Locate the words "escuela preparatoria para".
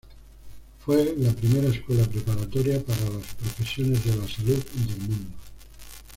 1.67-3.03